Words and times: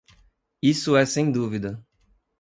Isso 0.63 0.97
é 0.97 1.05
sem 1.05 1.31
dúvida. 1.31 1.79